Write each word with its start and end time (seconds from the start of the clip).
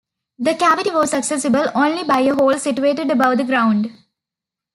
The 0.39 0.55
cavity 0.55 0.89
was 0.89 1.13
accessible 1.13 1.67
only 1.75 2.03
by 2.03 2.21
a 2.21 2.33
hole 2.33 2.57
situated 2.57 3.11
above 3.11 3.37
the 3.37 3.43
ground. 3.43 3.91